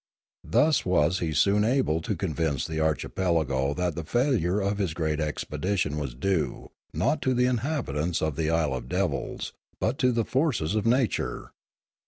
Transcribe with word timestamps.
Thus 0.49 0.83
was 0.83 1.19
he 1.19 1.31
soon 1.31 1.63
able 1.63 2.01
to 2.01 2.15
convince 2.15 2.65
the 2.65 2.79
archipelago 2.79 3.75
that 3.75 3.93
the 3.93 4.03
failure 4.03 4.59
of 4.59 4.79
his 4.79 4.95
great 4.95 5.19
expedition 5.19 5.95
was 5.99 6.15
due, 6.15 6.71
not 6.91 7.21
to 7.21 7.35
the 7.35 7.45
inhabitants 7.45 8.19
of 8.19 8.35
the 8.35 8.49
Isle 8.49 8.73
of 8.73 8.89
Devils, 8.89 9.53
but 9.79 9.99
to 9.99 10.11
the 10.11 10.25
forces 10.25 10.73
of 10.73 10.87
nature. 10.87 11.51